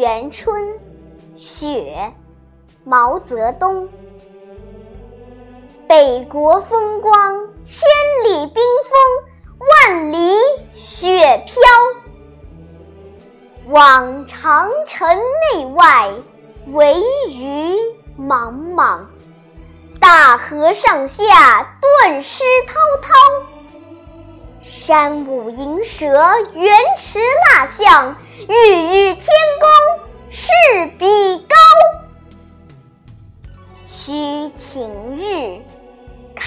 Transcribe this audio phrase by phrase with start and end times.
[0.00, 0.80] 元春，
[1.36, 2.14] 雪，
[2.84, 3.86] 毛泽东。
[5.86, 7.86] 北国风光，千
[8.24, 10.34] 里冰封，万里
[10.72, 11.60] 雪飘。
[13.68, 15.06] 望长城
[15.52, 16.10] 内外，
[16.68, 17.76] 惟余
[18.16, 19.10] 莽莽。
[20.00, 23.12] 大河上下，顿失滔滔。
[24.62, 26.06] 山舞银蛇，
[26.54, 28.16] 原驰蜡象，
[28.48, 29.24] 欲与天
[29.60, 29.69] 公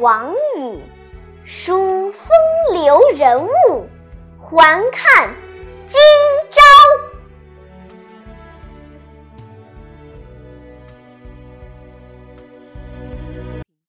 [0.00, 0.80] 王矣，
[1.44, 2.30] 数风
[2.72, 3.86] 流人物，
[4.38, 5.28] 还看。